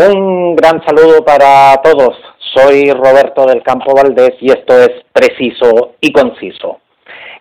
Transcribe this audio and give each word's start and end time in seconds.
Un 0.00 0.54
gran 0.54 0.80
saludo 0.86 1.24
para 1.24 1.74
todos. 1.82 2.16
Soy 2.54 2.88
Roberto 2.92 3.44
del 3.46 3.64
Campo 3.64 3.96
Valdés 3.96 4.34
y 4.40 4.48
esto 4.48 4.78
es 4.78 4.90
preciso 5.12 5.94
y 6.00 6.12
conciso. 6.12 6.78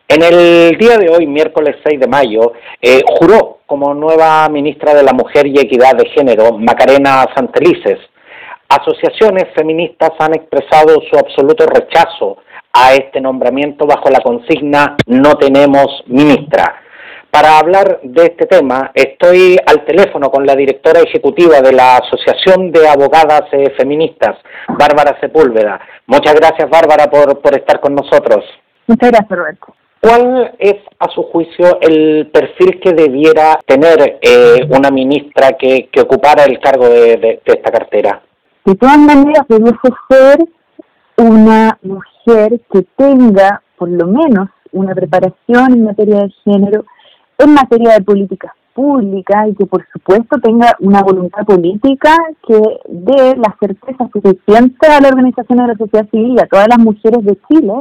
En 0.08 0.24
el 0.24 0.76
día 0.76 0.98
de 0.98 1.08
hoy, 1.08 1.28
miércoles 1.28 1.76
6 1.86 2.00
de 2.00 2.08
mayo, 2.08 2.54
eh, 2.82 3.02
juró 3.20 3.60
como 3.68 3.94
nueva 3.94 4.50
ministra 4.50 4.96
de 4.96 5.04
la 5.04 5.14
Mujer 5.14 5.46
y 5.46 5.60
Equidad 5.60 5.98
de 5.98 6.10
Género 6.10 6.58
Macarena 6.58 7.28
Santelices. 7.36 8.00
Asociaciones 8.70 9.54
feministas 9.56 10.14
han 10.18 10.34
expresado 10.34 11.00
su 11.12 11.16
absoluto 11.16 11.64
rechazo 11.68 12.38
a 12.74 12.96
este 12.96 13.22
nombramiento 13.22 13.86
bajo 13.86 14.10
la 14.10 14.22
consigna 14.22 14.98
No 15.06 15.36
tenemos 15.36 16.04
ministra. 16.08 16.87
Para 17.38 17.60
hablar 17.60 18.00
de 18.02 18.24
este 18.24 18.48
tema, 18.48 18.90
estoy 18.96 19.58
al 19.64 19.86
teléfono 19.86 20.32
con 20.32 20.44
la 20.44 20.56
directora 20.56 21.02
ejecutiva 21.02 21.62
de 21.62 21.72
la 21.72 21.98
Asociación 21.98 22.72
de 22.72 22.90
Abogadas 22.90 23.44
eh, 23.52 23.76
Feministas, 23.78 24.38
Bárbara 24.70 25.20
Sepúlveda. 25.22 25.80
Muchas 26.08 26.34
gracias, 26.34 26.68
Bárbara, 26.68 27.06
por, 27.12 27.40
por 27.40 27.56
estar 27.56 27.80
con 27.80 27.94
nosotros. 27.94 28.44
Muchas 28.88 29.12
gracias, 29.12 29.38
Roberto. 29.38 29.68
¿Cuál 30.02 30.56
es, 30.58 30.78
a 30.98 31.10
su 31.10 31.22
juicio, 31.32 31.80
el 31.82 32.32
perfil 32.34 32.80
que 32.80 32.94
debiera 32.94 33.60
tener 33.68 34.18
eh, 34.20 34.68
una 34.76 34.90
ministra 34.90 35.52
que, 35.60 35.90
que, 35.92 36.02
ocupara 36.02 36.44
el 36.46 36.60
cargo 36.60 36.90
de, 36.90 37.18
de, 37.18 37.42
esta 37.46 37.70
cartera? 37.70 38.20
De 38.66 38.74
todas 38.74 38.98
maneras, 38.98 39.46
debe 39.48 39.74
ser 40.10 40.40
una 41.18 41.78
mujer 41.84 42.60
que 42.74 42.82
tenga, 42.96 43.62
por 43.78 43.90
lo 43.90 44.08
menos, 44.08 44.50
una 44.72 44.96
preparación 44.96 45.74
en 45.74 45.84
materia 45.84 46.22
de 46.22 46.34
género, 46.44 46.84
en 47.38 47.54
materia 47.54 47.94
de 47.94 48.04
políticas 48.04 48.52
públicas 48.74 49.48
y 49.50 49.56
que 49.56 49.66
por 49.66 49.86
supuesto 49.92 50.38
tenga 50.40 50.76
una 50.80 51.02
voluntad 51.02 51.46
política 51.46 52.16
que 52.48 52.62
dé 52.88 53.36
la 53.36 53.56
certeza 53.60 54.08
suficiente 54.14 54.88
a 54.88 55.02
la 55.02 55.10
organización 55.10 55.58
de 55.58 55.68
la 55.68 55.78
sociedad 55.78 56.10
civil 56.10 56.36
y 56.38 56.42
a 56.42 56.48
todas 56.48 56.68
las 56.68 56.78
mujeres 56.78 57.24
de 57.26 57.40
Chile 57.48 57.74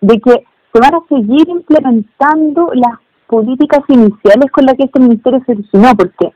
de 0.00 0.20
que 0.20 0.44
se 0.72 0.80
van 0.80 0.94
a 0.94 1.00
seguir 1.08 1.48
implementando 1.48 2.70
las 2.74 2.98
políticas 3.26 3.80
iniciales 3.88 4.50
con 4.50 4.66
las 4.66 4.74
que 4.74 4.84
este 4.84 5.00
ministerio 5.00 5.40
se 5.46 5.52
originó, 5.52 5.94
porque 5.96 6.32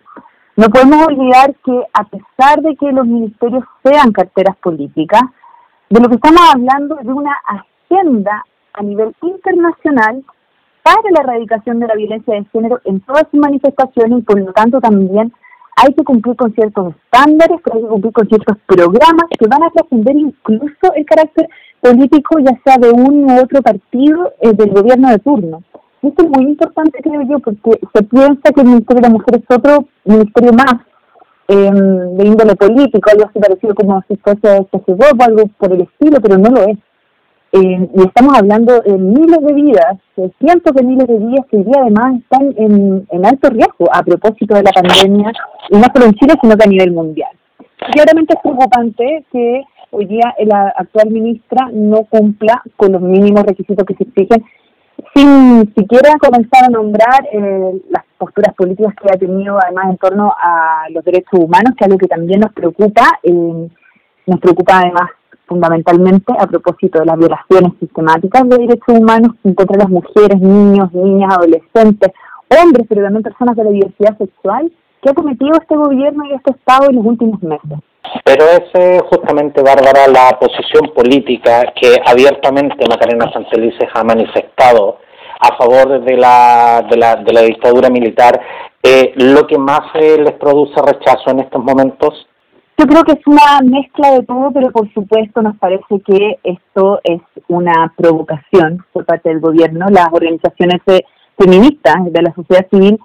no 0.57 0.69
podemos 0.69 1.07
olvidar 1.09 1.55
que 1.65 1.83
a 1.93 2.05
pesar 2.05 2.63
de 2.63 2.77
que 2.77 2.93
los 2.93 3.07
ministerios 3.07 3.65
sean 3.83 4.13
carteras 4.13 4.57
políticas, 4.59 5.23
de 5.91 6.01
lo 6.01 6.09
que 6.09 6.15
estamos 6.15 6.41
hablando 6.55 6.99
es 6.99 7.07
de 7.07 7.13
una 7.13 7.37
agenda 7.45 8.45
a 8.73 8.83
nivel 8.83 9.15
internacional 9.21 10.25
para 10.87 11.11
la 11.11 11.21
erradicación 11.21 11.81
de 11.81 11.89
la 11.89 11.97
violencia 11.97 12.35
de 12.35 12.45
género 12.53 12.81
en 12.85 13.01
todas 13.01 13.25
sus 13.29 13.41
manifestaciones 13.41 14.21
y 14.21 14.23
por 14.23 14.39
lo 14.39 14.53
tanto 14.53 14.81
también 14.81 15.33
hay 15.75 15.93
que 15.93 16.05
cumplir 16.05 16.37
con 16.37 16.55
ciertos 16.55 16.95
estándares, 16.95 17.59
hay 17.73 17.83
que 17.83 17.89
cumplir 17.89 18.13
con 18.13 18.29
ciertos 18.29 18.57
programas 18.67 19.27
que 19.37 19.49
van 19.49 19.65
a 19.65 19.71
trascender 19.71 20.17
incluso 20.17 20.95
el 20.95 21.05
carácter 21.05 21.49
político, 21.81 22.39
ya 22.39 22.53
sea 22.65 22.79
de 22.79 22.91
un 22.91 23.29
u 23.29 23.43
otro 23.43 23.61
partido 23.63 24.33
eh, 24.41 24.53
del 24.53 24.71
gobierno 24.71 25.11
de 25.11 25.19
turno. 25.19 25.65
Esto 26.03 26.23
es 26.23 26.31
muy 26.31 26.53
importante, 26.53 27.01
creo 27.03 27.23
yo, 27.23 27.41
porque 27.41 27.81
se 27.93 28.03
piensa 28.05 28.53
que 28.55 28.61
el 28.61 28.69
Ministerio 28.69 29.03
de 29.03 29.09
la 29.09 29.13
Mujer 29.13 29.43
es 29.43 29.57
otro 29.57 29.89
ministerio 30.05 30.53
más 30.53 30.77
eh, 31.49 31.71
de 32.17 32.27
índole 32.27 32.55
político, 32.55 33.11
algo 33.11 33.25
así 33.29 33.41
parecido 33.41 33.75
como 33.75 34.05
si 34.07 34.17
fuese 34.19 34.69
CGO 34.71 35.07
o 35.19 35.25
algo 35.25 35.43
por 35.59 35.73
el 35.73 35.81
estilo, 35.81 36.21
pero 36.23 36.39
no 36.39 36.51
lo 36.51 36.63
es. 36.63 36.79
Eh, 37.53 37.89
y 37.95 38.03
estamos 38.03 38.37
hablando 38.37 38.81
de 38.81 38.99
miles 38.99 39.41
de 39.41 39.53
vidas, 39.55 39.97
de 40.17 40.31
cientos 40.41 40.75
de 40.75 40.83
miles 40.83 41.07
de 41.07 41.19
vidas 41.19 41.47
que 41.51 41.57
hoy 41.59 41.65
día 41.65 41.81
además 41.81 42.21
están 42.21 42.55
en, 42.57 43.07
en 43.11 43.27
alto 43.27 43.49
riesgo 43.51 43.87
a 43.93 44.03
propósito 44.03 44.55
de 44.55 44.63
la 44.63 44.73
pandemia, 44.73 45.33
y 45.71 45.77
no 45.77 45.85
solo 45.95 46.07
en 46.07 46.15
Chile, 46.15 46.35
sino 46.41 46.57
que 46.57 46.65
a 46.65 46.71
nivel 46.71 46.93
mundial. 46.93 47.31
Claramente 47.93 48.35
es 48.35 48.41
preocupante 48.41 49.25
que 49.33 49.63
hoy 49.91 50.07
día 50.07 50.35
la 50.45 50.75
actual 50.77 51.11
ministra 51.11 51.69
no 51.73 52.05
cumpla 52.05 52.63
con 52.77 52.93
los 52.93 53.01
mínimos 53.01 53.45
requisitos 53.45 53.87
que 53.87 53.95
se 53.95 54.05
exigen, 54.05 54.45
sin 55.15 55.73
siquiera 55.75 56.15
comenzar 56.19 56.65
a 56.65 56.69
nombrar 56.69 57.27
eh, 57.33 57.83
las 57.91 58.05
posturas 58.19 58.55
políticas 58.55 58.95
que 59.01 59.09
ha 59.13 59.19
tenido 59.19 59.59
además 59.63 59.91
en 59.91 59.97
torno 59.99 60.35
a 60.39 60.87
los 60.91 61.05
derechos 61.05 61.41
humanos, 61.41 61.73
que 61.77 61.85
es 61.85 61.87
algo 61.87 61.99
que 61.99 62.09
también 62.09 62.41
nos 62.41 62.53
preocupa, 62.53 63.03
eh, 63.23 63.69
nos 64.27 64.41
preocupa 64.41 64.81
además 64.81 65.11
fundamentalmente 65.47 66.33
a 66.39 66.47
propósito 66.47 66.99
de 67.01 67.07
las 67.07 67.19
violaciones 67.19 67.73
sistemáticas 67.81 68.49
de 68.49 68.59
derechos 68.59 68.99
humanos 68.99 69.33
contra 69.43 69.79
las 69.79 69.89
mujeres, 69.89 70.41
niños, 70.41 70.93
niñas, 70.93 71.35
adolescentes, 71.37 72.13
hombres, 72.49 72.87
pero 72.89 73.03
también 73.03 73.23
personas 73.23 73.57
de 73.57 73.65
la 73.65 73.71
diversidad 73.71 74.19
sexual 74.19 74.73
que 75.03 75.11
ha 75.11 75.15
cometido 75.15 75.53
este 75.61 75.77
gobierno 75.77 76.25
y 76.25 76.35
este 76.35 76.53
Estado 76.53 76.91
en 76.91 76.97
los 76.97 77.07
últimos 77.07 77.43
meses. 77.43 77.79
Pero 78.25 78.45
es 78.45 79.03
justamente, 79.11 79.63
Bárbara, 79.63 80.07
la 80.09 80.39
posición 80.39 80.93
política 80.95 81.73
que 81.75 82.01
abiertamente 82.05 82.85
Macarena 82.89 83.33
Santelices 83.33 83.89
ha 83.95 84.05
manifestado 84.05 84.99
a 85.41 85.57
favor 85.57 86.01
de 86.05 86.17
la, 86.17 86.87
de 86.91 86.97
la, 86.97 87.17
de 87.17 87.33
la 87.33 87.43
dictadura 87.43 87.91
militar, 87.91 88.41
eh, 88.83 89.13
lo 89.17 89.47
que 89.47 89.59
más 89.59 89.83
eh, 89.95 90.17
les 90.19 90.33
produce 90.35 90.81
rechazo 90.81 91.31
en 91.31 91.41
estos 91.41 91.63
momentos 91.63 92.27
yo 92.79 92.87
creo 92.87 93.05
que 93.05 93.13
es 93.13 93.27
una 93.27 93.61
mezcla 93.65 94.13
de 94.13 94.23
todo, 94.25 94.51
pero 94.53 94.71
por 94.71 94.93
supuesto 94.93 95.41
nos 95.41 95.57
parece 95.57 96.01
que 96.05 96.39
esto 96.45 97.01
es 97.05 97.21
una 97.49 97.93
provocación 97.97 98.85
por 98.93 99.07
parte 99.07 99.31
del 99.31 99.41
gobierno. 99.41 99.87
Las 99.89 100.09
organizaciones 100.13 100.83
feministas 101.39 101.97
de 102.05 102.23
la 102.23 102.35
sociedad 102.35 102.67
civil 102.71 102.99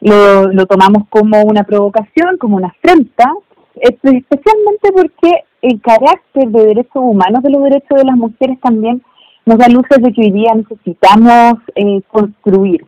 lo, 0.00 0.46
lo 0.46 0.66
tomamos 0.66 1.04
como 1.10 1.42
una 1.42 1.64
provocación, 1.64 2.38
como 2.38 2.56
una 2.56 2.68
afrenta, 2.68 3.32
especialmente 3.80 4.92
porque 4.94 5.44
el 5.62 5.80
carácter 5.80 6.48
de 6.48 6.66
derechos 6.66 7.02
humanos 7.02 7.42
de 7.42 7.50
los 7.50 7.62
derechos 7.64 7.98
de 7.98 8.04
las 8.04 8.16
mujeres 8.16 8.58
también 8.60 9.02
nos 9.44 9.58
da 9.58 9.68
luces 9.68 9.98
de 10.02 10.12
que 10.12 10.22
hoy 10.22 10.30
día 10.30 10.52
necesitamos 10.54 11.54
eh, 11.74 12.00
construir. 12.08 12.84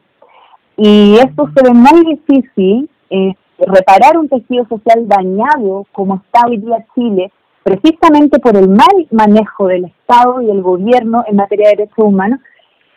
Y 0.76 1.16
esto 1.16 1.50
se 1.54 1.62
ve 1.64 1.72
muy 1.72 2.16
difícil 2.16 2.88
eh, 3.10 3.34
reparar 3.66 4.16
un 4.16 4.28
tejido 4.28 4.66
social 4.68 5.06
dañado 5.06 5.86
como 5.92 6.16
está 6.16 6.46
hoy 6.46 6.58
día 6.58 6.84
Chile, 6.94 7.32
precisamente 7.62 8.38
por 8.38 8.56
el 8.56 8.68
mal 8.68 9.06
manejo 9.10 9.66
del 9.66 9.86
Estado 9.86 10.40
y 10.42 10.50
el 10.50 10.62
gobierno 10.62 11.24
en 11.26 11.36
materia 11.36 11.68
de 11.68 11.76
derechos 11.76 11.98
humanos, 11.98 12.40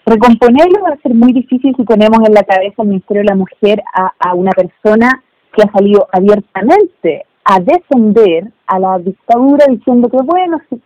recomponerlo 0.05 0.81
va 0.83 0.89
a 0.89 1.01
ser 1.01 1.13
muy 1.13 1.33
difícil 1.33 1.75
si 1.75 1.83
ponemos 1.83 2.19
en 2.27 2.33
la 2.33 2.43
cabeza 2.43 2.81
al 2.81 2.87
Ministerio 2.87 3.21
de 3.21 3.29
la 3.29 3.35
Mujer 3.35 3.83
a, 3.93 4.33
una 4.33 4.51
persona 4.51 5.23
que 5.53 5.63
ha 5.63 5.71
salido 5.71 6.07
abiertamente 6.11 7.25
a 7.45 7.59
defender 7.59 8.51
a 8.67 8.79
la 8.79 8.99
dictadura 8.99 9.65
diciendo 9.69 10.09
que, 10.09 10.17
bueno, 10.23 10.59
si, 10.69 10.81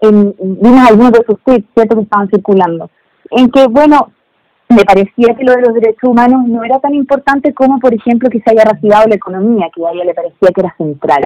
en, 0.00 0.34
vimos 0.38 0.88
algunos 0.88 1.12
de 1.12 1.24
sus 1.26 1.38
tweets, 1.44 1.66
¿cierto?, 1.74 1.96
que 1.96 2.02
estaban 2.02 2.28
circulando, 2.28 2.90
en 3.30 3.50
que, 3.50 3.66
bueno, 3.68 4.10
me 4.70 4.84
parecía 4.84 5.34
que 5.34 5.44
lo 5.44 5.52
de 5.52 5.62
los 5.62 5.74
derechos 5.74 6.08
humanos 6.08 6.46
no 6.46 6.62
era 6.62 6.78
tan 6.78 6.94
importante 6.94 7.52
como, 7.52 7.80
por 7.80 7.92
ejemplo, 7.92 8.30
que 8.30 8.40
se 8.40 8.50
haya 8.50 8.64
reactivado 8.64 9.08
la 9.08 9.16
economía, 9.16 9.68
que 9.74 9.84
a 9.84 9.90
ella 9.90 10.04
le 10.04 10.14
parecía 10.14 10.50
que 10.54 10.60
era 10.60 10.74
central. 10.78 11.24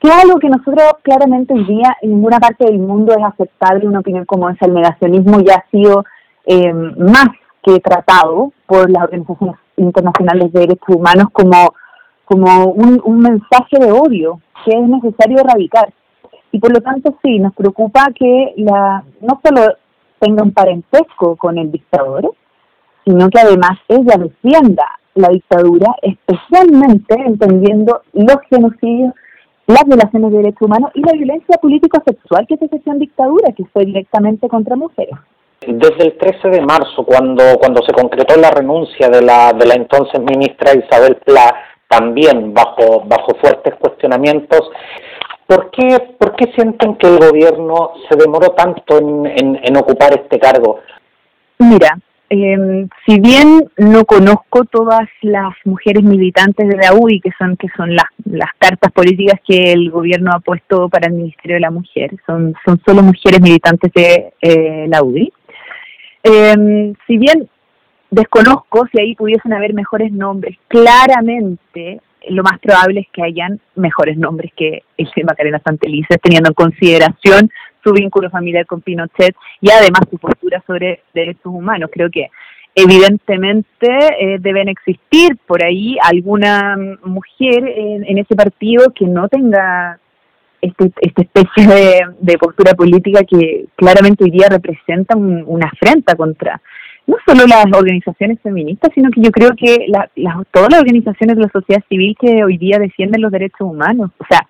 Que 0.00 0.08
es 0.08 0.14
algo 0.14 0.38
que 0.38 0.48
nosotros 0.48 0.84
claramente 1.02 1.54
hoy 1.54 1.64
día 1.64 1.96
en 2.02 2.10
ninguna 2.10 2.38
parte 2.38 2.64
del 2.64 2.78
mundo 2.78 3.12
es 3.12 3.24
aceptable 3.24 3.88
una 3.88 3.98
opinión 3.98 4.24
como 4.24 4.48
esa. 4.48 4.66
El 4.66 4.74
negacionismo 4.74 5.40
ya 5.40 5.56
ha 5.56 5.70
sido 5.70 6.04
eh, 6.46 6.72
más 6.72 7.28
que 7.64 7.80
tratado 7.80 8.52
por 8.66 8.88
las 8.88 9.02
organizaciones 9.02 9.56
internacionales 9.76 10.52
de 10.52 10.60
derechos 10.60 10.96
humanos 10.96 11.26
como, 11.32 11.74
como 12.24 12.66
un, 12.66 13.00
un 13.04 13.18
mensaje 13.18 13.78
de 13.80 13.90
odio 13.90 14.40
que 14.64 14.70
es 14.70 14.88
necesario 14.88 15.40
erradicar. 15.40 15.92
Y 16.52 16.60
por 16.60 16.72
lo 16.72 16.80
tanto, 16.80 17.18
sí, 17.24 17.40
nos 17.40 17.54
preocupa 17.54 18.06
que 18.14 18.54
la 18.58 19.02
no 19.20 19.40
solo 19.44 19.74
tenga 20.20 20.44
un 20.44 20.52
parentesco 20.52 21.34
con 21.34 21.58
el 21.58 21.72
dictador, 21.72 22.32
sino 23.04 23.28
que 23.28 23.40
además 23.40 23.78
ella 23.88 24.16
defienda 24.18 24.84
la 25.14 25.28
dictadura, 25.28 25.94
especialmente 26.02 27.14
entendiendo 27.14 28.02
los 28.12 28.36
genocidios, 28.50 29.12
las 29.66 29.84
violaciones 29.84 30.32
de 30.32 30.38
derechos 30.38 30.62
humanos 30.62 30.90
y 30.94 31.00
la 31.02 31.12
violencia 31.12 31.56
político-sexual 31.58 32.46
que 32.46 32.56
se 32.56 32.66
ejerció 32.66 32.92
en 32.92 32.98
dictadura, 32.98 33.52
que 33.52 33.64
fue 33.72 33.84
directamente 33.84 34.48
contra 34.48 34.76
mujeres. 34.76 35.14
Desde 35.66 36.04
el 36.04 36.18
13 36.18 36.48
de 36.48 36.60
marzo, 36.60 37.04
cuando, 37.04 37.42
cuando 37.58 37.82
se 37.82 37.92
concretó 37.92 38.38
la 38.38 38.50
renuncia 38.50 39.08
de 39.08 39.22
la, 39.22 39.52
de 39.52 39.66
la 39.66 39.74
entonces 39.74 40.20
ministra 40.20 40.74
Isabel 40.74 41.16
Pla, 41.24 41.54
también 41.88 42.52
bajo, 42.52 43.04
bajo 43.06 43.34
fuertes 43.40 43.74
cuestionamientos, 43.76 44.70
¿por 45.46 45.70
qué, 45.70 45.98
¿por 46.18 46.34
qué 46.36 46.52
sienten 46.54 46.96
que 46.96 47.06
el 47.06 47.18
gobierno 47.18 47.92
se 48.08 48.16
demoró 48.16 48.48
tanto 48.50 48.98
en, 48.98 49.26
en, 49.26 49.60
en 49.62 49.76
ocupar 49.76 50.12
este 50.12 50.38
cargo? 50.38 50.80
Mira, 51.58 51.96
eh, 52.30 52.86
si 53.06 53.20
bien 53.20 53.68
no 53.76 54.04
conozco 54.04 54.64
todas 54.64 55.08
las 55.22 55.54
mujeres 55.64 56.02
militantes 56.02 56.68
de 56.68 56.76
la 56.76 56.94
UDI, 56.94 57.20
que 57.20 57.30
son 57.38 57.56
que 57.56 57.68
son 57.76 57.94
las, 57.94 58.06
las 58.24 58.50
cartas 58.58 58.90
políticas 58.92 59.40
que 59.46 59.72
el 59.72 59.90
gobierno 59.90 60.30
ha 60.34 60.40
puesto 60.40 60.88
para 60.88 61.08
el 61.08 61.14
Ministerio 61.14 61.56
de 61.56 61.60
la 61.60 61.70
Mujer, 61.70 62.10
son, 62.26 62.54
son 62.64 62.80
solo 62.86 63.02
mujeres 63.02 63.40
militantes 63.40 63.92
de 63.94 64.32
eh, 64.40 64.86
la 64.88 65.02
UDI. 65.02 65.32
Eh, 66.22 66.94
si 67.06 67.18
bien 67.18 67.48
desconozco 68.10 68.86
si 68.90 69.00
ahí 69.00 69.14
pudiesen 69.14 69.52
haber 69.52 69.74
mejores 69.74 70.10
nombres, 70.10 70.56
claramente 70.68 72.00
lo 72.28 72.42
más 72.42 72.58
probable 72.60 73.00
es 73.00 73.06
que 73.12 73.22
hayan 73.22 73.60
mejores 73.74 74.16
nombres 74.16 74.52
que 74.56 74.82
el 74.96 75.08
de 75.14 75.24
Macarena 75.24 75.60
Santelices, 75.64 76.18
teniendo 76.22 76.48
en 76.48 76.54
consideración 76.54 77.50
su 77.84 77.92
vínculo 77.92 78.30
familiar 78.30 78.66
con 78.66 78.80
Pinochet 78.80 79.36
y 79.60 79.70
además 79.70 80.02
su 80.10 80.18
postura 80.18 80.62
sobre 80.66 81.02
derechos 81.12 81.46
humanos. 81.46 81.90
Creo 81.92 82.10
que 82.10 82.30
evidentemente 82.74 83.88
eh, 84.18 84.38
deben 84.40 84.68
existir 84.68 85.36
por 85.46 85.62
ahí 85.62 85.96
alguna 86.02 86.76
mujer 87.04 87.64
en, 87.66 88.18
ese 88.18 88.34
partido 88.34 88.92
que 88.94 89.06
no 89.06 89.28
tenga 89.28 89.98
este, 90.60 90.90
esta 91.00 91.22
especie 91.22 91.66
de, 92.20 92.38
postura 92.38 92.74
política 92.74 93.20
que 93.22 93.66
claramente 93.76 94.24
hoy 94.24 94.30
día 94.30 94.48
representa 94.50 95.16
una 95.16 95.66
afrenta 95.66 96.16
contra 96.16 96.60
no 97.06 97.16
solo 97.26 97.46
las 97.46 97.66
organizaciones 97.66 98.40
feministas, 98.40 98.90
sino 98.94 99.10
que 99.10 99.20
yo 99.20 99.30
creo 99.30 99.50
que 99.56 99.86
todas 100.50 100.70
las 100.70 100.80
organizaciones 100.80 101.36
de 101.36 101.42
la 101.42 101.50
sociedad 101.50 101.82
civil 101.88 102.16
que 102.18 102.42
hoy 102.42 102.56
día 102.56 102.78
defienden 102.78 103.20
los 103.20 103.30
derechos 103.30 103.60
humanos. 103.60 104.10
O 104.18 104.24
sea, 104.28 104.48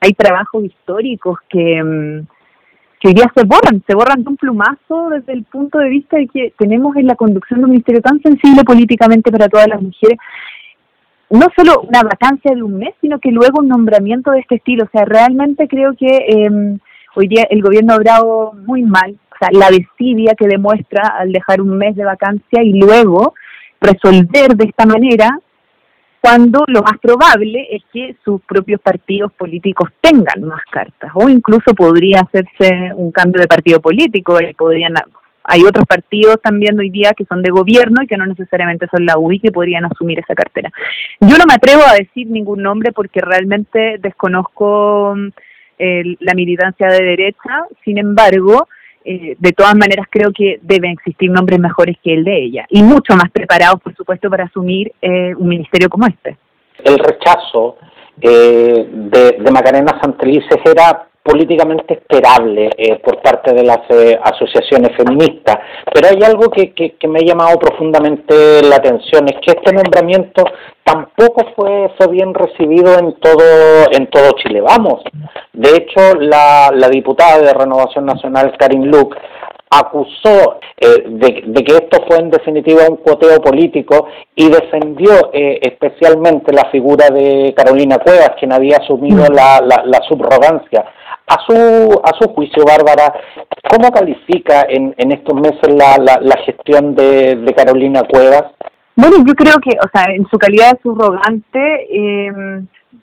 hay 0.00 0.12
trabajos 0.12 0.64
históricos 0.64 1.38
que, 1.48 1.82
mm, 1.82 2.26
se 3.34 3.44
borran, 3.44 3.82
se 3.86 3.94
borran 3.94 4.22
de 4.22 4.30
un 4.30 4.36
plumazo 4.36 5.10
desde 5.10 5.32
el 5.32 5.44
punto 5.44 5.78
de 5.78 5.88
vista 5.88 6.16
de 6.16 6.26
que 6.28 6.52
tenemos 6.58 6.96
en 6.96 7.06
la 7.06 7.14
conducción 7.14 7.60
de 7.60 7.64
un 7.64 7.70
ministerio 7.72 8.00
tan 8.00 8.20
sensible 8.20 8.64
políticamente 8.64 9.30
para 9.30 9.48
todas 9.48 9.68
las 9.68 9.80
mujeres, 9.80 10.18
no 11.30 11.46
solo 11.56 11.82
una 11.82 12.02
vacancia 12.02 12.54
de 12.54 12.62
un 12.62 12.78
mes, 12.78 12.94
sino 13.00 13.18
que 13.18 13.30
luego 13.30 13.60
un 13.60 13.68
nombramiento 13.68 14.30
de 14.30 14.40
este 14.40 14.56
estilo. 14.56 14.84
O 14.84 14.90
sea, 14.90 15.04
realmente 15.04 15.66
creo 15.68 15.94
que 15.94 16.06
eh, 16.06 16.78
hoy 17.14 17.28
día 17.28 17.46
el 17.50 17.62
gobierno 17.62 17.94
ha 17.94 17.96
obrado 17.96 18.52
muy 18.66 18.82
mal, 18.82 19.18
o 19.32 19.36
sea, 19.38 19.48
la 19.52 19.70
desidia 19.70 20.34
que 20.34 20.46
demuestra 20.46 21.08
al 21.18 21.32
dejar 21.32 21.60
un 21.60 21.76
mes 21.76 21.96
de 21.96 22.04
vacancia 22.04 22.62
y 22.62 22.72
luego 22.78 23.34
resolver 23.80 24.56
de 24.56 24.64
esta 24.64 24.86
manera 24.86 25.38
cuando 26.26 26.64
lo 26.66 26.82
más 26.82 26.98
probable 27.00 27.68
es 27.70 27.84
que 27.92 28.16
sus 28.24 28.40
propios 28.42 28.80
partidos 28.80 29.32
políticos 29.34 29.90
tengan 30.00 30.42
más 30.42 30.62
cartas 30.72 31.12
o 31.14 31.28
incluso 31.28 31.72
podría 31.72 32.22
hacerse 32.22 32.92
un 32.96 33.12
cambio 33.12 33.40
de 33.40 33.46
partido 33.46 33.80
político 33.80 34.40
y 34.40 34.52
podrían 34.54 34.94
hay 35.44 35.62
otros 35.62 35.86
partidos 35.86 36.42
también 36.42 36.76
hoy 36.80 36.90
día 36.90 37.12
que 37.16 37.26
son 37.26 37.42
de 37.42 37.50
gobierno 37.50 38.02
y 38.02 38.08
que 38.08 38.16
no 38.16 38.26
necesariamente 38.26 38.88
son 38.90 39.06
la 39.06 39.16
UI 39.16 39.38
que 39.38 39.52
podrían 39.52 39.84
asumir 39.84 40.18
esa 40.18 40.34
cartera. 40.34 40.72
Yo 41.20 41.38
no 41.38 41.44
me 41.46 41.54
atrevo 41.54 41.82
a 41.88 41.94
decir 41.94 42.26
ningún 42.26 42.60
nombre 42.60 42.90
porque 42.90 43.20
realmente 43.20 43.98
desconozco 44.00 45.14
eh, 45.78 46.16
la 46.18 46.34
militancia 46.34 46.88
de 46.88 47.04
derecha, 47.04 47.66
sin 47.84 47.98
embargo, 47.98 48.66
eh, 49.08 49.36
de 49.38 49.52
todas 49.52 49.76
maneras 49.76 50.06
creo 50.10 50.32
que 50.32 50.58
deben 50.62 50.90
existir 50.90 51.30
nombres 51.30 51.60
mejores 51.60 51.96
que 52.02 52.12
el 52.12 52.24
de 52.24 52.42
ella 52.42 52.66
y 52.68 52.82
mucho 52.82 53.14
más 53.14 53.30
preparados, 53.30 53.80
por 53.80 53.94
supuesto, 53.94 54.28
para 54.28 54.44
asumir 54.44 54.92
eh, 55.00 55.32
un 55.36 55.46
ministerio 55.46 55.88
como 55.88 56.06
este. 56.06 56.36
El 56.84 56.98
rechazo 56.98 57.76
eh, 58.20 58.84
de, 58.90 59.36
de, 59.38 59.50
Macarena 59.52 59.96
Santelices 60.02 60.58
era 60.64 61.06
políticamente 61.26 61.94
esperable 61.94 62.70
eh, 62.78 63.00
por 63.02 63.20
parte 63.20 63.52
de 63.52 63.64
las 63.64 63.80
eh, 63.90 64.16
asociaciones 64.22 64.96
feministas, 64.96 65.58
pero 65.92 66.08
hay 66.08 66.22
algo 66.22 66.48
que, 66.50 66.72
que, 66.72 67.08
me 67.08 67.18
ha 67.18 67.24
llamado 67.24 67.58
profundamente 67.58 68.62
la 68.62 68.76
atención, 68.76 69.26
es 69.28 69.34
que 69.42 69.58
este 69.58 69.72
nombramiento 69.72 70.44
tampoco 70.84 71.44
fue, 71.56 71.90
fue 71.98 72.08
bien 72.08 72.32
recibido 72.32 72.96
en 72.98 73.14
todo, 73.14 73.90
en 73.90 74.06
todo 74.08 74.32
Chile. 74.42 74.60
Vamos, 74.60 75.02
de 75.52 75.70
hecho, 75.70 76.14
la, 76.20 76.70
la 76.72 76.88
diputada 76.88 77.40
de 77.40 77.52
Renovación 77.52 78.06
Nacional, 78.06 78.54
Karin 78.56 78.88
Luke, 78.88 79.16
acusó 79.70 80.60
eh, 80.76 81.04
de, 81.06 81.64
que 81.64 81.72
esto 81.72 82.04
fue 82.06 82.18
en 82.18 82.30
definitiva 82.30 82.82
un 82.88 82.96
cuoteo 82.96 83.40
político 83.40 84.06
y 84.34 84.48
defendió 84.48 85.30
eh, 85.32 85.58
especialmente 85.62 86.52
la 86.52 86.70
figura 86.70 87.08
de 87.10 87.52
Carolina 87.56 87.98
Cuevas, 87.98 88.32
quien 88.38 88.52
había 88.52 88.78
asumido 88.78 89.24
mm. 89.24 89.34
la, 89.34 89.60
la, 89.84 90.02
subrogancia. 90.08 90.84
A 91.28 91.36
su, 91.44 92.00
a 92.04 92.12
su 92.20 92.28
juicio, 92.34 92.64
Bárbara, 92.64 93.12
¿cómo 93.68 93.90
califica 93.90 94.64
en, 94.68 94.94
en 94.96 95.10
estos 95.10 95.34
meses 95.34 95.74
la, 95.74 95.96
la, 95.98 96.36
gestión 96.44 96.94
de, 96.94 97.52
Carolina 97.56 98.02
Cuevas? 98.04 98.44
Bueno, 98.94 99.16
yo 99.26 99.34
creo 99.34 99.56
que, 99.60 99.76
o 99.76 99.88
sea, 99.92 100.14
en 100.14 100.24
su 100.28 100.38
calidad 100.38 100.72
de 100.72 100.80
subrogante, 100.82 101.86
eh, 101.90 102.32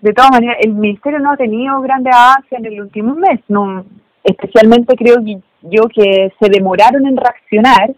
de 0.01 0.13
todas 0.13 0.31
maneras, 0.31 0.57
el 0.61 0.73
ministerio 0.73 1.19
no 1.19 1.31
ha 1.31 1.37
tenido 1.37 1.81
grandes 1.81 2.15
avances 2.15 2.51
en 2.53 2.65
el 2.65 2.81
último 2.81 3.13
mes, 3.15 3.41
no, 3.49 3.85
especialmente 4.23 4.95
creo 4.95 5.17
yo 5.61 5.83
que 5.93 6.31
se 6.39 6.49
demoraron 6.49 7.05
en 7.05 7.17
reaccionar 7.17 7.93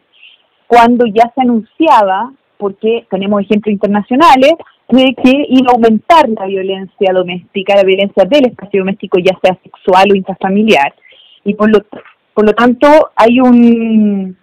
cuando 0.67 1.05
ya 1.05 1.31
se 1.35 1.41
anunciaba, 1.41 2.31
porque 2.57 3.05
tenemos 3.09 3.41
ejemplos 3.41 3.73
internacionales, 3.73 4.53
de 4.89 5.15
que 5.15 5.45
iba 5.49 5.71
a 5.71 5.73
aumentar 5.73 6.29
la 6.29 6.45
violencia 6.45 7.11
doméstica, 7.13 7.75
la 7.75 7.83
violencia 7.83 8.25
del 8.25 8.47
espacio 8.47 8.81
doméstico, 8.81 9.17
ya 9.19 9.37
sea 9.41 9.57
sexual 9.63 10.05
o 10.11 10.15
intrafamiliar. 10.15 10.93
Y 11.43 11.55
por 11.55 11.69
lo, 11.69 11.79
por 12.33 12.45
lo 12.45 12.53
tanto, 12.53 12.87
hay 13.15 13.39
un. 13.39 14.37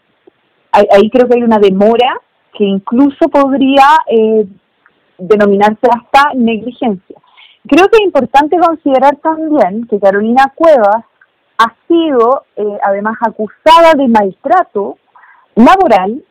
Ahí 0.73 1.11
creo 1.11 1.29
que 1.29 1.35
hay 1.37 1.43
una 1.43 1.59
demora 1.59 2.19
que 2.57 2.65
incluso 2.65 3.29
podría 3.29 3.87
eh, 4.09 4.47
denominarse 5.19 5.87
hasta 5.91 6.33
negligencia. 6.35 7.17
Creo 7.69 7.89
que 7.89 7.97
es 7.97 8.05
importante 8.05 8.57
considerar 8.59 9.17
también 9.17 9.87
que 9.87 10.01
Carolina 10.01 10.53
Cuevas 10.55 11.05
ha 11.59 11.75
sido 11.87 12.45
eh, 12.57 12.79
además 12.83 13.17
acusada 13.21 13.93
de 13.97 14.09
maltrato 14.09 14.99
laboral, 15.55 16.25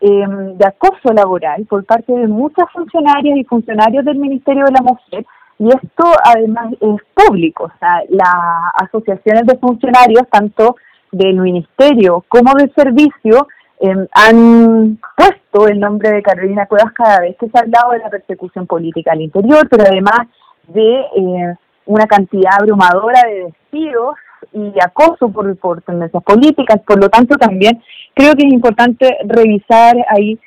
em, 0.00 0.56
de 0.56 0.66
acoso 0.66 1.12
laboral 1.12 1.64
por 1.66 1.84
parte 1.84 2.12
de 2.12 2.26
muchas 2.26 2.70
funcionarias 2.72 3.36
y 3.38 3.44
funcionarios 3.44 4.04
del 4.04 4.16
Ministerio 4.18 4.64
de 4.64 4.72
la 4.72 4.82
Mujer, 4.82 5.26
y 5.58 5.68
esto 5.68 6.04
además 6.24 6.72
es 6.80 7.00
público, 7.14 7.64
o 7.64 7.78
sea, 7.78 8.02
las 8.10 8.88
asociaciones 8.88 9.46
de 9.46 9.56
funcionarios, 9.58 10.28
tanto 10.30 10.76
del 11.12 11.36
Ministerio 11.36 12.24
como 12.28 12.52
del 12.54 12.72
Servicio, 12.74 13.48
em, 13.80 14.06
han 14.12 14.98
puesto 15.16 15.68
el 15.68 15.80
nombre 15.80 16.10
de 16.10 16.22
Carolina 16.22 16.66
Cuevas 16.66 16.92
cada 16.92 17.20
vez 17.20 17.36
que 17.38 17.48
se 17.48 17.58
ha 17.58 17.62
hablado 17.62 17.92
de 17.92 17.98
la 18.00 18.10
persecución 18.10 18.66
política 18.66 19.12
al 19.12 19.22
interior, 19.22 19.66
pero 19.70 19.84
además 19.84 20.28
de 20.68 21.00
eh, 21.00 21.54
una 21.86 22.06
cantidad 22.06 22.52
abrumadora 22.58 23.22
de 23.26 23.44
despidos 23.44 24.16
y 24.52 24.72
acoso 24.80 25.28
por, 25.28 25.56
por 25.56 25.82
tendencias 25.82 26.22
políticas. 26.22 26.80
Por 26.86 27.00
lo 27.00 27.08
tanto, 27.08 27.36
también 27.36 27.80
creo 28.16 28.34
que 28.34 28.46
es 28.46 28.52
importante 28.52 29.18
revisar 29.24 29.94
ahí, 30.08 30.38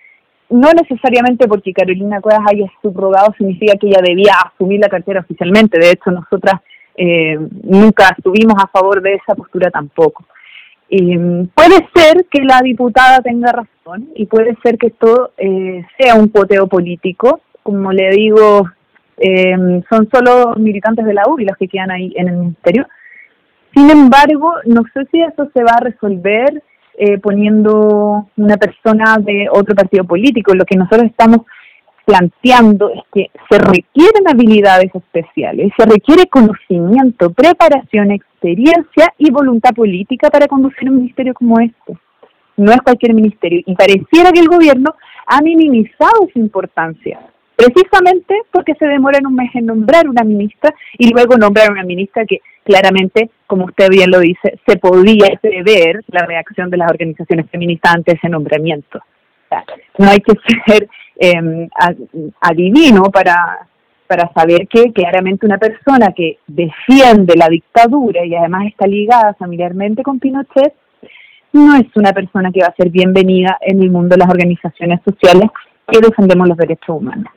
no 0.49 0.71
necesariamente 0.71 1.47
porque 1.47 1.71
Carolina 1.71 2.19
Cuevas 2.19 2.47
haya 2.51 2.65
subrogado 2.81 3.33
significa 3.37 3.77
que 3.79 3.87
ella 3.87 4.01
debía 4.03 4.33
asumir 4.43 4.79
la 4.79 4.89
cartera 4.89 5.19
oficialmente. 5.19 5.77
De 5.77 5.91
hecho, 5.91 6.09
nosotras 6.09 6.61
eh, 6.95 7.37
nunca 7.63 8.09
estuvimos 8.17 8.55
a 8.57 8.67
favor 8.67 9.01
de 9.03 9.13
esa 9.13 9.35
postura 9.35 9.69
tampoco. 9.69 10.25
Mm, 10.89 11.43
puede 11.53 11.87
ser 11.93 12.25
que 12.31 12.41
la 12.41 12.61
diputada 12.63 13.19
tenga 13.19 13.51
razón 13.51 14.09
y 14.15 14.25
puede 14.25 14.57
ser 14.63 14.79
que 14.79 14.87
esto 14.87 15.33
eh, 15.37 15.85
sea 15.99 16.15
un 16.15 16.29
poteo 16.29 16.65
político. 16.65 17.41
Como 17.61 17.91
le 17.91 18.09
digo, 18.09 18.67
eh, 19.17 19.83
son 19.87 20.09
solo 20.11 20.55
militantes 20.55 21.05
de 21.05 21.13
la 21.13 21.23
UBI 21.27 21.45
los 21.45 21.57
que 21.57 21.67
quedan 21.67 21.91
ahí 21.91 22.11
en 22.15 22.29
el 22.29 22.37
ministerio. 22.37 22.87
Sin 23.75 23.91
embargo, 23.91 24.55
no 24.65 24.81
sé 24.91 25.05
si 25.11 25.21
eso 25.21 25.47
se 25.53 25.63
va 25.63 25.73
a 25.77 25.83
resolver 25.83 26.63
eh, 27.01 27.17
poniendo 27.17 28.27
una 28.35 28.57
persona 28.57 29.17
de 29.19 29.47
otro 29.49 29.73
partido 29.73 30.03
político. 30.03 30.53
Lo 30.53 30.65
que 30.65 30.75
nosotros 30.75 31.03
estamos 31.03 31.45
planteando 32.03 32.89
es 32.89 33.01
que 33.13 33.31
se 33.49 33.57
requieren 33.57 34.27
habilidades 34.27 34.93
especiales, 34.93 35.71
se 35.77 35.85
requiere 35.85 36.27
conocimiento, 36.27 37.31
preparación, 37.31 38.11
experiencia 38.11 39.13
y 39.17 39.31
voluntad 39.31 39.71
política 39.71 40.29
para 40.29 40.47
conducir 40.47 40.89
un 40.89 40.97
ministerio 40.97 41.33
como 41.33 41.61
este. 41.61 41.97
No 42.57 42.69
es 42.73 42.81
cualquier 42.81 43.13
ministerio. 43.13 43.61
Y 43.65 43.75
pareciera 43.75 44.33
que 44.33 44.41
el 44.41 44.49
gobierno 44.49 44.93
ha 45.25 45.41
minimizado 45.41 46.27
su 46.33 46.39
importancia 46.39 47.19
precisamente 47.59 48.33
porque 48.51 48.73
se 48.75 48.85
demora 48.85 49.19
un 49.25 49.35
mes 49.35 49.53
en 49.53 49.65
nombrar 49.65 50.07
una 50.07 50.23
ministra 50.23 50.73
y 50.97 51.09
luego 51.09 51.35
nombrar 51.35 51.69
una 51.71 51.83
ministra 51.83 52.25
que 52.25 52.39
claramente, 52.63 53.29
como 53.47 53.65
usted 53.65 53.89
bien 53.89 54.11
lo 54.11 54.19
dice, 54.19 54.57
se 54.65 54.77
podía 54.77 55.27
prever 55.41 56.01
la 56.07 56.25
reacción 56.25 56.69
de 56.69 56.77
las 56.77 56.89
organizaciones 56.89 57.49
feministas 57.49 57.95
ante 57.95 58.13
ese 58.13 58.29
nombramiento. 58.29 59.01
no 59.97 60.09
hay 60.09 60.19
que 60.19 60.33
ser 60.67 60.87
eh, 61.17 61.67
adivino 62.39 63.03
para, 63.11 63.67
para 64.07 64.31
saber 64.33 64.67
que 64.69 64.93
claramente 64.93 65.45
una 65.45 65.57
persona 65.57 66.13
que 66.15 66.37
defiende 66.47 67.35
la 67.35 67.49
dictadura 67.49 68.25
y 68.25 68.35
además 68.35 68.67
está 68.67 68.87
ligada 68.87 69.33
familiarmente 69.33 70.01
con 70.01 70.19
Pinochet, 70.19 70.73
no 71.51 71.75
es 71.75 71.87
una 71.95 72.13
persona 72.13 72.51
que 72.51 72.61
va 72.61 72.67
a 72.67 72.75
ser 72.75 72.89
bienvenida 72.89 73.57
en 73.59 73.81
el 73.81 73.89
mundo 73.89 74.15
de 74.15 74.19
las 74.19 74.29
organizaciones 74.29 75.01
sociales 75.03 75.49
que 75.91 75.99
defendemos 75.99 76.47
los 76.47 76.57
derechos 76.57 76.89
humanos. 76.89 77.33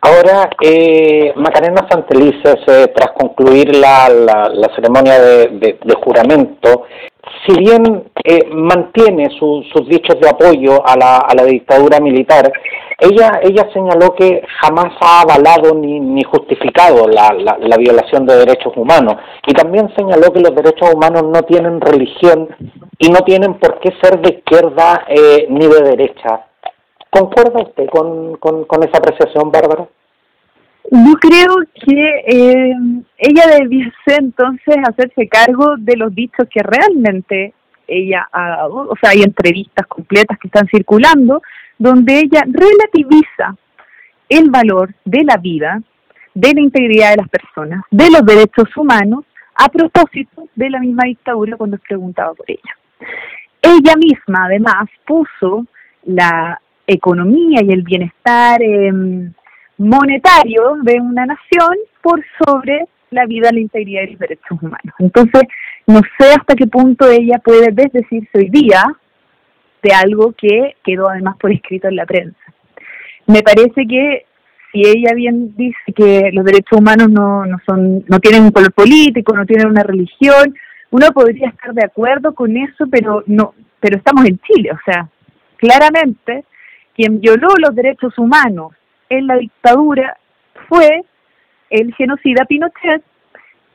Ahora, 0.00 0.48
eh, 0.62 1.32
Macarena 1.36 1.86
Santelices, 1.90 2.56
eh, 2.68 2.92
tras 2.94 3.12
concluir 3.12 3.74
la, 3.74 4.08
la, 4.08 4.74
ceremonia 4.76 5.20
de, 5.20 5.76
juramento, 6.04 6.84
si 7.44 7.58
bien 7.58 8.04
eh, 8.24 8.46
mantiene 8.52 9.28
sus 9.38 9.88
dichos 9.88 10.20
de 10.20 10.28
apoyo 10.28 10.86
a 10.86 10.96
la, 10.96 11.16
a 11.18 11.34
la 11.34 11.44
dictadura 11.44 11.98
militar, 11.98 12.50
ella, 13.00 13.40
ella 13.42 13.68
señaló 13.72 14.12
que 14.14 14.42
jamás 14.60 14.92
ha 15.00 15.20
avalado 15.20 15.72
ni, 15.74 16.00
ni 16.00 16.24
justificado 16.24 17.06
la, 17.06 17.32
la, 17.32 17.76
violación 17.76 18.26
de 18.26 18.38
derechos 18.38 18.72
humanos 18.76 19.14
y 19.46 19.52
también 19.52 19.88
señaló 19.96 20.32
que 20.32 20.40
los 20.40 20.52
derechos 20.52 20.92
humanos 20.92 21.22
no 21.22 21.42
tienen 21.42 21.80
religión 21.80 22.48
y 22.98 23.08
no 23.10 23.20
tienen 23.20 23.54
por 23.54 23.78
qué 23.78 23.92
ser 24.02 24.20
de 24.20 24.38
izquierda 24.38 25.04
eh, 25.08 25.46
ni 25.48 25.68
de 25.68 25.80
derecha. 25.82 26.47
¿Concuerda 27.10 27.62
usted 27.62 27.86
con, 27.90 28.36
con, 28.36 28.64
con 28.64 28.82
esa 28.82 28.98
apreciación, 28.98 29.50
Bárbara? 29.50 29.88
Yo 30.90 31.12
creo 31.20 31.56
que 31.86 32.22
eh, 32.26 32.74
ella 33.18 33.42
debiese 33.58 34.14
entonces 34.18 34.76
hacerse 34.88 35.28
cargo 35.28 35.76
de 35.78 35.96
los 35.96 36.14
dichos 36.14 36.48
que 36.50 36.62
realmente 36.62 37.52
ella 37.86 38.28
ha 38.32 38.48
dado, 38.48 38.88
o 38.88 38.94
sea, 39.00 39.10
hay 39.10 39.22
entrevistas 39.22 39.86
completas 39.86 40.38
que 40.38 40.48
están 40.48 40.66
circulando 40.68 41.42
donde 41.78 42.20
ella 42.20 42.42
relativiza 42.46 43.56
el 44.28 44.50
valor 44.50 44.94
de 45.04 45.24
la 45.24 45.36
vida, 45.36 45.80
de 46.34 46.54
la 46.54 46.60
integridad 46.60 47.10
de 47.10 47.16
las 47.16 47.28
personas, 47.28 47.82
de 47.90 48.10
los 48.10 48.24
derechos 48.24 48.74
humanos, 48.76 49.24
a 49.54 49.68
propósito 49.68 50.44
de 50.54 50.70
la 50.70 50.80
misma 50.80 51.04
dictadura 51.04 51.56
cuando 51.56 51.76
es 51.76 51.82
preguntado 51.82 52.34
por 52.34 52.50
ella. 52.50 52.76
Ella 53.60 53.94
misma, 53.96 54.46
además, 54.46 54.88
puso 55.06 55.66
la 56.04 56.60
economía 56.88 57.60
y 57.62 57.70
el 57.70 57.82
bienestar 57.82 58.60
eh, 58.62 58.90
monetario 59.76 60.76
de 60.82 61.00
una 61.00 61.26
nación 61.26 61.76
por 62.02 62.24
sobre 62.44 62.86
la 63.10 63.26
vida, 63.26 63.50
la 63.52 63.60
integridad 63.60 64.02
y 64.02 64.10
los 64.12 64.18
derechos 64.18 64.62
humanos. 64.62 64.94
Entonces, 64.98 65.42
no 65.86 66.00
sé 66.18 66.32
hasta 66.36 66.54
qué 66.54 66.66
punto 66.66 67.08
ella 67.08 67.38
puede 67.38 67.70
desdecirse 67.72 68.30
hoy 68.34 68.48
día 68.50 68.82
de 69.82 69.92
algo 69.92 70.32
que 70.32 70.76
quedó 70.82 71.08
además 71.08 71.36
por 71.38 71.52
escrito 71.52 71.88
en 71.88 71.96
la 71.96 72.06
prensa. 72.06 72.38
Me 73.26 73.42
parece 73.42 73.86
que 73.86 74.26
si 74.72 74.82
ella 74.86 75.14
bien 75.14 75.54
dice 75.56 75.92
que 75.94 76.30
los 76.32 76.44
derechos 76.44 76.78
humanos 76.78 77.08
no, 77.10 77.46
no 77.46 77.58
son 77.66 78.04
no 78.08 78.18
tienen 78.18 78.42
un 78.42 78.50
color 78.50 78.72
político, 78.72 79.34
no 79.34 79.46
tienen 79.46 79.68
una 79.68 79.82
religión, 79.82 80.54
uno 80.90 81.06
podría 81.12 81.48
estar 81.48 81.72
de 81.74 81.84
acuerdo 81.84 82.34
con 82.34 82.56
eso, 82.56 82.86
pero 82.90 83.22
no, 83.26 83.54
pero 83.80 83.96
estamos 83.98 84.24
en 84.26 84.38
Chile, 84.40 84.70
o 84.72 84.78
sea, 84.84 85.08
claramente 85.56 86.44
quien 86.98 87.20
violó 87.20 87.46
los 87.58 87.76
derechos 87.76 88.18
humanos 88.18 88.72
en 89.08 89.28
la 89.28 89.36
dictadura 89.36 90.18
fue 90.68 91.04
el 91.70 91.94
genocida 91.94 92.44
Pinochet 92.44 93.04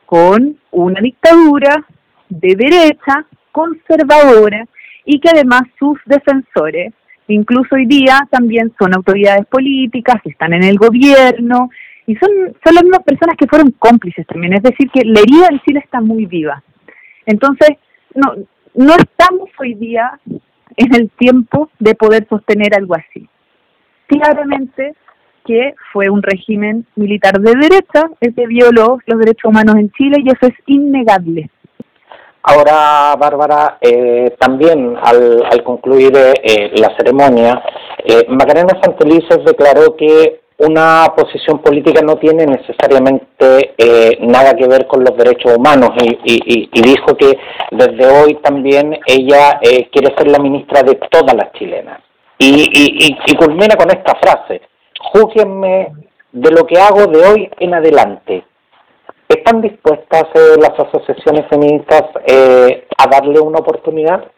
con 0.04 0.58
una 0.70 1.00
dictadura 1.00 1.86
de 2.28 2.54
derecha 2.54 3.24
conservadora 3.50 4.66
y 5.06 5.20
que 5.20 5.30
además 5.30 5.62
sus 5.78 5.98
defensores, 6.04 6.92
incluso 7.26 7.76
hoy 7.76 7.86
día, 7.86 8.28
también 8.30 8.74
son 8.78 8.94
autoridades 8.94 9.46
políticas, 9.46 10.16
están 10.26 10.52
en 10.52 10.64
el 10.64 10.76
gobierno 10.76 11.70
y 12.06 12.16
son, 12.16 12.28
son 12.62 12.74
las 12.74 12.82
mismas 12.82 13.04
personas 13.04 13.36
que 13.38 13.46
fueron 13.46 13.70
cómplices 13.70 14.26
también. 14.26 14.52
Es 14.52 14.62
decir, 14.62 14.90
que 14.90 15.02
la 15.02 15.20
herida 15.20 15.46
en 15.50 15.60
Chile 15.60 15.80
está 15.82 16.02
muy 16.02 16.26
viva. 16.26 16.62
Entonces, 17.24 17.70
no, 18.14 18.34
no 18.74 18.94
estamos 18.96 19.48
hoy 19.58 19.72
día 19.76 20.20
en 20.76 20.94
el 20.94 21.10
tiempo 21.10 21.70
de 21.78 21.94
poder 21.94 22.26
sostener 22.28 22.74
algo 22.74 22.94
así. 22.94 23.28
Claramente 24.06 24.94
que 25.44 25.74
fue 25.92 26.08
un 26.08 26.22
régimen 26.22 26.86
militar 26.96 27.38
de 27.38 27.52
derecha 27.54 28.08
el 28.20 28.34
que 28.34 28.46
violó 28.46 28.98
los 29.06 29.18
derechos 29.18 29.50
humanos 29.50 29.76
en 29.76 29.90
Chile 29.92 30.16
y 30.24 30.28
eso 30.28 30.46
es 30.46 30.54
innegable. 30.66 31.50
Ahora, 32.42 33.16
Bárbara, 33.18 33.78
eh, 33.80 34.34
también 34.38 34.96
al, 35.02 35.42
al 35.50 35.64
concluir 35.64 36.12
eh, 36.14 36.72
la 36.76 36.94
ceremonia, 36.96 37.62
eh, 38.04 38.26
Macarena 38.28 38.78
Santelices 38.82 39.44
declaró 39.46 39.96
que 39.96 40.43
una 40.58 41.12
posición 41.16 41.58
política 41.58 42.00
no 42.02 42.16
tiene 42.16 42.46
necesariamente 42.46 43.74
eh, 43.76 44.18
nada 44.20 44.54
que 44.54 44.68
ver 44.68 44.86
con 44.86 45.02
los 45.02 45.16
derechos 45.16 45.56
humanos 45.56 45.90
y, 46.00 46.68
y, 46.72 46.82
dijo 46.82 47.16
que 47.16 47.36
desde 47.72 48.06
hoy 48.06 48.34
también 48.36 48.98
ella 49.06 49.58
eh, 49.60 49.88
quiere 49.90 50.14
ser 50.16 50.28
la 50.28 50.38
ministra 50.38 50.82
de 50.82 50.94
todas 51.10 51.34
las 51.34 51.52
chilenas. 51.52 52.00
Y, 52.38 52.68
y, 52.72 53.16
y 53.26 53.36
culmina 53.36 53.76
con 53.76 53.90
esta 53.90 54.14
frase, 54.16 54.60
júguenme 55.12 55.92
de 56.32 56.50
lo 56.50 56.66
que 56.66 56.78
hago 56.78 57.06
de 57.06 57.26
hoy 57.26 57.50
en 57.58 57.74
adelante. 57.74 58.44
¿Están 59.28 59.60
dispuestas 59.60 60.24
eh, 60.34 60.56
las 60.60 60.78
asociaciones 60.78 61.48
feministas 61.48 62.02
eh, 62.26 62.86
a 62.98 63.06
darle 63.08 63.40
una 63.40 63.58
oportunidad? 63.58 64.30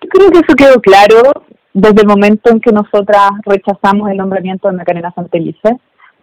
Yo 0.00 0.08
creo 0.08 0.30
que 0.30 0.38
eso 0.38 0.54
quedó 0.56 0.80
claro 0.80 1.43
desde 1.74 2.02
el 2.02 2.06
momento 2.06 2.50
en 2.50 2.60
que 2.60 2.72
nosotras 2.72 3.30
rechazamos 3.44 4.08
el 4.08 4.16
nombramiento 4.16 4.68
de 4.68 4.76
Macarena 4.76 5.12
Santelice 5.12 5.76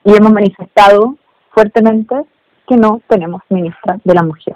y 0.05 0.15
hemos 0.15 0.31
manifestado 0.31 1.17
fuertemente 1.51 2.15
que 2.67 2.77
no 2.77 3.01
tenemos 3.07 3.41
ministra 3.49 3.99
de 4.03 4.13
la 4.13 4.23
mujer. 4.23 4.55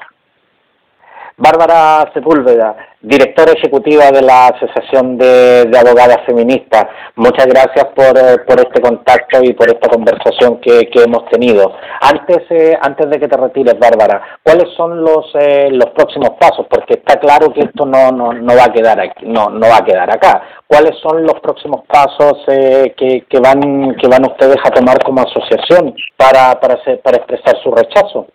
Bárbara 1.38 2.10
Sepúlveda, 2.13 2.77
directora 3.01 3.51
ejecutiva 3.51 4.10
de 4.10 4.22
la 4.22 4.48
Asociación 4.48 5.18
de, 5.18 5.70
Abogadas 5.77 6.20
Feministas, 6.25 6.86
muchas 7.18 7.48
gracias 7.48 7.88
por, 7.94 8.18
eh, 8.18 8.38
por, 8.48 8.58
este 8.60 8.80
contacto 8.82 9.44
y 9.44 9.51
por 9.51 9.68
esta 9.68 9.89
conversación 9.89 10.62
que, 10.62 10.88
que 10.88 11.04
hemos 11.04 11.25
tenido. 11.30 11.74
Antes, 12.00 12.50
eh, 12.50 12.77
antes 12.82 13.10
de 13.10 13.20
que 13.20 13.27
te 13.27 13.36
retires, 13.36 13.77
Bárbara, 13.77 14.39
¿cuáles 14.42 14.74
son 14.77 15.01
los, 15.01 15.30
eh, 15.36 15.68
los 15.72 15.89
próximos 15.89 16.32
pasos? 16.39 16.68
Porque 16.70 16.94
está 16.94 17.20
claro 17.20 17.51
que 17.51 17.65
esto 17.65 17.86
no, 17.86 18.12
no, 18.13 18.32
no, 18.32 18.56
va, 18.56 18.65
a 18.65 18.74
quedar 18.74 18.98
aquí, 19.01 19.25
no, 19.25 19.50
no 19.50 19.68
va 19.68 19.80
a 19.80 19.86
quedar 19.86 20.10
acá. 20.10 20.42
¿Cuáles 20.65 20.98
son 21.01 21.24
los 21.24 21.38
próximos 21.42 21.82
pasos 21.86 22.46
eh, 22.48 22.96
que, 22.96 23.25
que, 23.30 23.39
van, 23.42 23.94
que 23.96 24.08
van 24.08 24.25
ustedes 24.25 24.58
a 24.63 24.72
tomar 24.72 25.04
como 25.04 25.20
asociación 25.20 25.94
para, 26.15 26.58
para, 26.62 26.80
para 27.04 27.18
expresar 27.18 27.62
su 27.62 27.72
rechazo? 27.72 28.27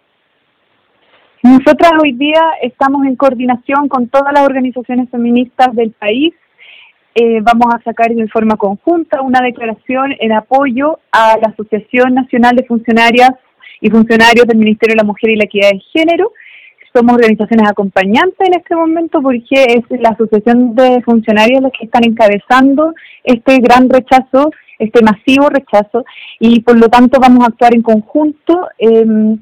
Nosotras 1.43 1.93
hoy 2.03 2.13
día 2.13 2.43
estamos 2.61 3.07
en 3.07 3.17
coordinación 3.17 3.89
con 3.89 4.09
todas 4.09 4.31
las 4.35 4.45
organizaciones 4.45 5.09
feministas 5.09 5.75
del 5.75 5.91
país. 5.93 6.35
Eh, 7.15 7.41
vamos 7.41 7.75
a 7.75 7.83
sacar 7.83 8.15
de 8.15 8.29
forma 8.29 8.57
conjunta 8.57 9.23
una 9.23 9.41
declaración 9.41 10.15
en 10.21 10.33
apoyo 10.33 10.99
a 11.11 11.39
la 11.41 11.49
Asociación 11.49 12.15
Nacional 12.15 12.57
de 12.57 12.67
Funcionarias 12.67 13.31
y 13.81 13.89
Funcionarios 13.89 14.47
del 14.47 14.59
Ministerio 14.59 14.93
de 14.93 15.03
la 15.03 15.07
Mujer 15.07 15.31
y 15.31 15.37
la 15.37 15.45
Equidad 15.45 15.71
de 15.71 15.81
Género. 15.95 16.33
Somos 16.93 17.15
organizaciones 17.15 17.71
acompañantes 17.71 18.47
en 18.47 18.61
este 18.61 18.77
momento 18.77 19.23
porque 19.23 19.65
es 19.65 20.01
la 20.01 20.11
Asociación 20.11 20.75
de 20.75 21.01
Funcionarios 21.03 21.63
los 21.63 21.73
que 21.73 21.87
están 21.87 22.05
encabezando 22.05 22.93
este 23.25 23.61
gran 23.61 23.89
rechazo, 23.89 24.51
este 24.79 25.03
masivo 25.03 25.49
rechazo, 25.49 26.05
y 26.39 26.61
por 26.61 26.79
lo 26.79 26.89
tanto 26.91 27.19
vamos 27.19 27.45
a 27.45 27.47
actuar 27.47 27.75
en 27.75 27.81
conjunto. 27.81 28.69
Eh, 28.79 29.39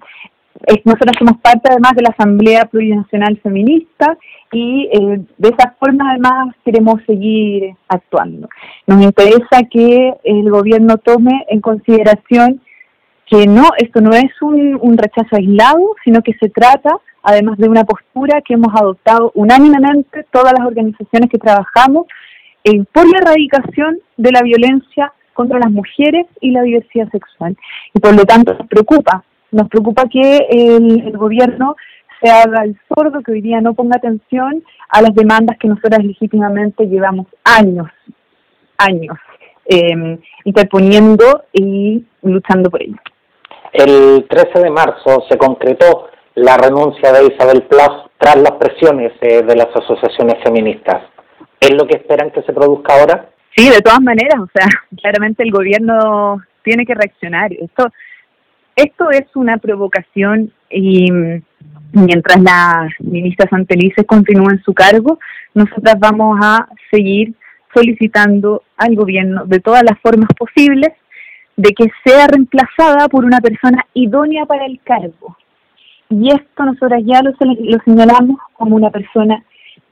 nosotros 0.84 1.12
somos 1.18 1.38
parte 1.40 1.68
además 1.70 1.92
de 1.94 2.02
la 2.02 2.10
Asamblea 2.10 2.64
Plurinacional 2.66 3.38
Feminista 3.42 4.16
y 4.52 4.88
eh, 4.92 5.20
de 5.36 5.48
esa 5.48 5.74
forma 5.78 6.10
además 6.10 6.54
queremos 6.64 7.00
seguir 7.06 7.74
actuando. 7.88 8.48
Nos 8.86 9.02
interesa 9.02 9.62
que 9.70 10.14
el 10.24 10.50
gobierno 10.50 10.98
tome 10.98 11.46
en 11.48 11.60
consideración 11.60 12.60
que 13.26 13.46
no, 13.46 13.64
esto 13.76 14.00
no 14.00 14.12
es 14.12 14.30
un, 14.40 14.78
un 14.80 14.96
rechazo 14.96 15.36
aislado, 15.36 15.94
sino 16.04 16.22
que 16.22 16.32
se 16.40 16.48
trata 16.48 16.98
además 17.22 17.58
de 17.58 17.68
una 17.68 17.84
postura 17.84 18.40
que 18.40 18.54
hemos 18.54 18.74
adoptado 18.74 19.32
unánimemente 19.34 20.24
todas 20.32 20.54
las 20.58 20.66
organizaciones 20.66 21.28
que 21.30 21.38
trabajamos 21.38 22.06
eh, 22.64 22.84
por 22.92 23.06
la 23.10 23.18
erradicación 23.18 23.98
de 24.16 24.32
la 24.32 24.42
violencia 24.42 25.12
contra 25.34 25.58
las 25.58 25.70
mujeres 25.70 26.26
y 26.40 26.50
la 26.50 26.62
diversidad 26.62 27.08
sexual. 27.10 27.56
Y 27.94 28.00
por 28.00 28.14
lo 28.14 28.24
tanto 28.24 28.54
nos 28.54 28.66
preocupa 28.66 29.24
nos 29.50 29.68
preocupa 29.68 30.04
que 30.10 30.46
el, 30.50 31.12
gobierno 31.16 31.76
se 32.20 32.30
haga 32.30 32.64
el 32.64 32.78
sordo, 32.88 33.22
que 33.22 33.32
hoy 33.32 33.40
día 33.40 33.60
no 33.60 33.74
ponga 33.74 33.96
atención 33.96 34.64
a 34.88 35.02
las 35.02 35.14
demandas 35.14 35.56
que 35.58 35.68
nosotras 35.68 36.04
legítimamente 36.04 36.86
llevamos 36.86 37.26
años, 37.44 37.88
años, 38.76 39.16
eh, 39.66 40.18
interponiendo 40.44 41.44
y 41.52 42.04
luchando 42.22 42.70
por 42.70 42.82
ello. 42.82 42.96
El 43.72 44.26
13 44.28 44.60
de 44.60 44.70
marzo 44.70 45.24
se 45.28 45.36
concretó 45.36 46.08
la 46.34 46.56
renuncia 46.56 47.12
de 47.12 47.26
Isabel 47.34 47.62
Plas 47.64 47.90
tras 48.18 48.36
las 48.36 48.52
presiones 48.52 49.12
eh, 49.20 49.42
de 49.42 49.56
las 49.56 49.68
asociaciones 49.74 50.36
feministas. 50.42 51.02
¿Es 51.60 51.74
lo 51.74 51.86
que 51.86 51.96
esperan 51.96 52.30
que 52.30 52.42
se 52.42 52.52
produzca 52.52 52.94
ahora? 52.94 53.30
Sí, 53.56 53.68
de 53.68 53.80
todas 53.80 54.00
maneras, 54.00 54.40
o 54.40 54.48
sea, 54.52 54.66
claramente 55.00 55.42
el 55.42 55.50
gobierno 55.50 56.42
tiene 56.62 56.86
que 56.86 56.94
reaccionar. 56.94 57.52
Esto 57.52 57.88
esto 58.78 59.10
es 59.10 59.24
una 59.34 59.58
provocación 59.58 60.52
y 60.70 61.10
mientras 61.92 62.40
la 62.40 62.88
ministra 63.00 63.48
Santelice 63.50 64.04
continúa 64.04 64.52
en 64.52 64.62
su 64.62 64.72
cargo, 64.72 65.18
nosotras 65.54 65.96
vamos 65.98 66.38
a 66.40 66.68
seguir 66.90 67.34
solicitando 67.74 68.62
al 68.76 68.94
gobierno 68.94 69.46
de 69.46 69.58
todas 69.58 69.82
las 69.82 69.98
formas 70.00 70.28
posibles 70.38 70.90
de 71.56 71.70
que 71.72 71.90
sea 72.04 72.28
reemplazada 72.28 73.08
por 73.08 73.24
una 73.24 73.40
persona 73.40 73.84
idónea 73.94 74.46
para 74.46 74.66
el 74.66 74.80
cargo. 74.84 75.36
Y 76.08 76.28
esto 76.28 76.64
nosotras 76.64 77.02
ya 77.04 77.20
lo, 77.20 77.32
lo 77.40 77.78
señalamos 77.84 78.38
como 78.54 78.76
una 78.76 78.90
persona 78.90 79.42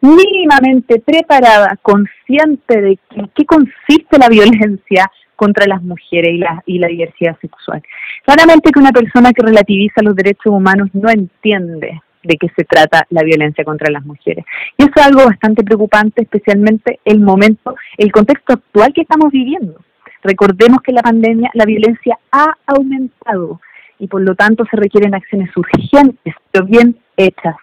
mínimamente 0.00 1.00
preparada, 1.00 1.76
consciente 1.82 2.80
de 2.80 2.98
qué 3.34 3.44
consiste 3.44 4.18
la 4.18 4.28
violencia 4.28 5.10
contra 5.36 5.66
las 5.66 5.82
mujeres 5.82 6.32
y 6.32 6.38
la, 6.38 6.62
y 6.66 6.78
la 6.78 6.88
diversidad 6.88 7.38
sexual. 7.40 7.82
Claramente 8.24 8.72
que 8.72 8.80
una 8.80 8.92
persona 8.92 9.32
que 9.32 9.46
relativiza 9.46 10.02
los 10.02 10.16
derechos 10.16 10.46
humanos 10.46 10.88
no 10.92 11.08
entiende 11.08 12.00
de 12.22 12.36
qué 12.36 12.48
se 12.56 12.64
trata 12.64 13.06
la 13.10 13.22
violencia 13.22 13.64
contra 13.64 13.90
las 13.90 14.04
mujeres. 14.04 14.44
Y 14.76 14.82
eso 14.82 14.92
es 14.96 15.06
algo 15.06 15.24
bastante 15.26 15.62
preocupante, 15.62 16.22
especialmente 16.22 16.98
el 17.04 17.20
momento, 17.20 17.76
el 17.96 18.10
contexto 18.10 18.54
actual 18.54 18.92
que 18.92 19.02
estamos 19.02 19.30
viviendo. 19.30 19.80
Recordemos 20.22 20.80
que 20.82 20.92
la 20.92 21.02
pandemia, 21.02 21.50
la 21.54 21.64
violencia 21.64 22.18
ha 22.32 22.56
aumentado 22.66 23.60
y 23.98 24.08
por 24.08 24.22
lo 24.22 24.34
tanto 24.34 24.64
se 24.70 24.76
requieren 24.76 25.14
acciones 25.14 25.50
urgentes, 25.56 26.34
pero 26.50 26.66
bien 26.66 26.98
hechas. 27.16 27.56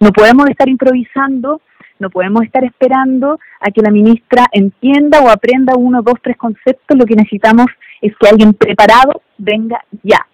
No 0.00 0.10
podemos 0.10 0.48
estar 0.48 0.68
improvisando, 0.68 1.60
no 1.98 2.10
podemos 2.10 2.42
estar 2.44 2.64
esperando 2.64 3.38
a 3.60 3.70
que 3.70 3.82
la 3.82 3.90
ministra 3.90 4.46
entienda 4.52 5.20
o 5.20 5.28
aprenda 5.28 5.74
uno, 5.76 6.02
dos, 6.02 6.14
tres 6.22 6.36
conceptos. 6.36 6.96
Lo 6.96 7.04
que 7.04 7.16
necesitamos 7.16 7.66
es 8.00 8.12
que 8.18 8.28
alguien 8.28 8.54
preparado 8.54 9.22
venga 9.36 9.80
ya. 10.02 10.26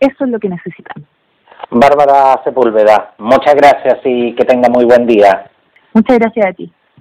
Eso 0.00 0.24
es 0.24 0.30
lo 0.30 0.38
que 0.38 0.48
necesitamos. 0.48 1.08
Bárbara 1.70 2.40
Sepúlveda, 2.44 3.14
muchas 3.18 3.54
gracias 3.54 3.98
y 4.04 4.34
que 4.34 4.44
tenga 4.44 4.68
muy 4.68 4.84
buen 4.84 5.06
día. 5.06 5.50
Muchas 5.92 6.18
gracias 6.18 6.46
a 6.46 6.52
ti. 6.52 6.72